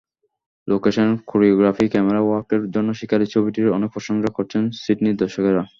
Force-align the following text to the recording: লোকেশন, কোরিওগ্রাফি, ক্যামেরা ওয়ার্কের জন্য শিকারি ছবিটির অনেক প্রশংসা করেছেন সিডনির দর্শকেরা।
লোকেশন, 0.67 1.09
কোরিওগ্রাফি, 1.27 1.85
ক্যামেরা 1.89 2.21
ওয়ার্কের 2.23 2.61
জন্য 2.71 2.89
শিকারি 2.93 3.25
ছবিটির 3.25 3.67
অনেক 3.69 3.89
প্রশংসা 3.91 4.29
করেছেন 4.33 4.63
সিডনির 4.81 5.19
দর্শকেরা। 5.23 5.63